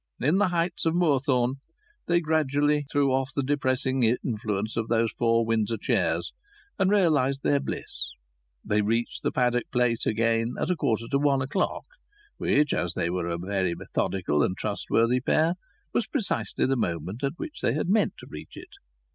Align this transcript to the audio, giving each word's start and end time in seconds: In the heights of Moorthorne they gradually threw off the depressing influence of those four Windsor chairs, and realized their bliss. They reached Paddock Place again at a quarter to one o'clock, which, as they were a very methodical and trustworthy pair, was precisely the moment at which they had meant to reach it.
In 0.19 0.39
the 0.39 0.47
heights 0.47 0.87
of 0.87 0.95
Moorthorne 0.95 1.57
they 2.07 2.21
gradually 2.21 2.87
threw 2.91 3.13
off 3.13 3.29
the 3.35 3.43
depressing 3.43 4.01
influence 4.01 4.75
of 4.75 4.87
those 4.87 5.11
four 5.11 5.45
Windsor 5.45 5.77
chairs, 5.77 6.33
and 6.79 6.89
realized 6.89 7.41
their 7.43 7.59
bliss. 7.59 8.07
They 8.65 8.81
reached 8.81 9.23
Paddock 9.35 9.69
Place 9.69 10.07
again 10.07 10.55
at 10.59 10.71
a 10.71 10.75
quarter 10.75 11.05
to 11.11 11.19
one 11.19 11.43
o'clock, 11.43 11.85
which, 12.37 12.73
as 12.73 12.95
they 12.95 13.11
were 13.11 13.27
a 13.27 13.37
very 13.37 13.75
methodical 13.75 14.41
and 14.41 14.57
trustworthy 14.57 15.19
pair, 15.19 15.53
was 15.93 16.07
precisely 16.07 16.65
the 16.65 16.75
moment 16.75 17.23
at 17.23 17.37
which 17.37 17.61
they 17.61 17.73
had 17.75 17.87
meant 17.87 18.13
to 18.21 18.27
reach 18.27 18.57
it. 18.57 18.71